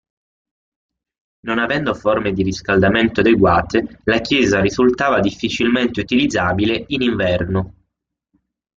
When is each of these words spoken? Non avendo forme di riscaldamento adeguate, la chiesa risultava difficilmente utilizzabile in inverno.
Non 1.41 1.59
avendo 1.59 1.93
forme 1.93 2.33
di 2.33 2.41
riscaldamento 2.41 3.19
adeguate, 3.19 3.99
la 4.05 4.19
chiesa 4.19 4.59
risultava 4.59 5.19
difficilmente 5.19 6.01
utilizzabile 6.01 6.85
in 6.87 7.03
inverno. 7.03 7.73